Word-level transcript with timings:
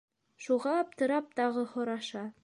Шуға 0.45 0.71
аптырап 0.83 1.27
тағы 1.41 1.67
һораша: 1.75 2.25